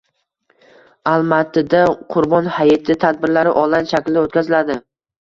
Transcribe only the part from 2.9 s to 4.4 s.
tadbirlari onlayn shaklda